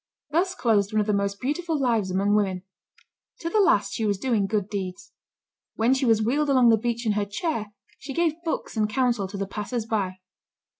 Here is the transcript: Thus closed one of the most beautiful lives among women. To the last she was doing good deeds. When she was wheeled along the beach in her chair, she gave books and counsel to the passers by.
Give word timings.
Thus 0.31 0.55
closed 0.55 0.91
one 0.91 0.99
of 0.99 1.05
the 1.05 1.13
most 1.13 1.39
beautiful 1.39 1.79
lives 1.79 2.09
among 2.09 2.33
women. 2.33 2.63
To 3.41 3.51
the 3.51 3.59
last 3.59 3.93
she 3.93 4.03
was 4.03 4.17
doing 4.17 4.47
good 4.47 4.67
deeds. 4.67 5.11
When 5.75 5.93
she 5.93 6.07
was 6.07 6.23
wheeled 6.23 6.49
along 6.49 6.69
the 6.69 6.75
beach 6.77 7.05
in 7.05 7.11
her 7.11 7.23
chair, 7.23 7.71
she 7.99 8.11
gave 8.15 8.41
books 8.43 8.75
and 8.75 8.89
counsel 8.89 9.27
to 9.27 9.37
the 9.37 9.45
passers 9.45 9.85
by. 9.85 10.17